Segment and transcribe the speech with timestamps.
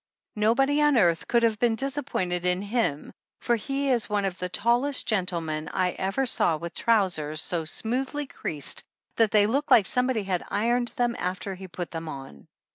[0.35, 4.39] Nobody on earth could have been dis appointed in him for he is one of
[4.39, 8.83] the tallest gentlemen I ever saw with trousers so smoothly creased
[9.17, 12.47] that they look like somebody had ironed them after he put them on.